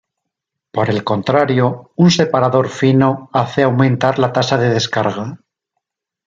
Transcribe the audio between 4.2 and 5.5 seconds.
tasa de descarga.